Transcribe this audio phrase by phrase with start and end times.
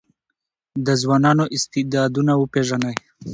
[0.85, 2.95] د ځوانانو استعدادونه وپېژنئ.